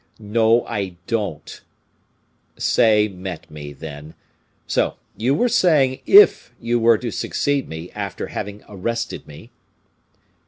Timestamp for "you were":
5.15-5.47, 6.59-6.97